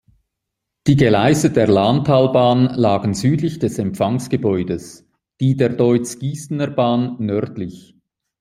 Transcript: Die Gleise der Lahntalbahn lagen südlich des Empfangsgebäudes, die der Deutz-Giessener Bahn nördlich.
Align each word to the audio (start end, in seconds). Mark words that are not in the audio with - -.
Die 0.87 0.95
Gleise 0.95 1.51
der 1.51 1.67
Lahntalbahn 1.67 2.73
lagen 2.73 3.13
südlich 3.13 3.59
des 3.59 3.77
Empfangsgebäudes, 3.77 5.07
die 5.39 5.55
der 5.55 5.69
Deutz-Giessener 5.69 6.71
Bahn 6.71 7.17
nördlich. 7.19 7.95